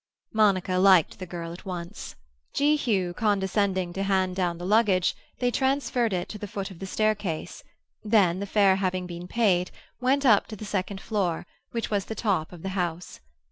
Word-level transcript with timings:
Monica 0.33 0.77
liked 0.79 1.19
the 1.19 1.27
girl 1.27 1.53
at 1.53 1.63
once. 1.63 2.15
Jehu 2.55 3.13
condescending 3.13 3.93
to 3.93 4.01
hand 4.01 4.35
down 4.35 4.57
the 4.57 4.65
luggage, 4.65 5.15
they 5.37 5.51
transferred 5.51 6.11
it 6.11 6.27
to 6.29 6.39
the 6.39 6.47
foot 6.47 6.71
of 6.71 6.79
the 6.79 6.87
staircase, 6.87 7.63
then, 8.03 8.39
the 8.39 8.47
fare 8.47 8.77
having 8.77 9.05
been 9.05 9.27
paid, 9.27 9.69
went 9.99 10.25
up 10.25 10.47
to 10.47 10.55
the 10.55 10.65
second 10.65 11.01
floor, 11.01 11.45
which 11.69 11.91
was 11.91 12.05
the 12.05 12.15
top 12.15 12.51
of 12.51 12.63
the 12.63 12.69
house. 12.69 13.19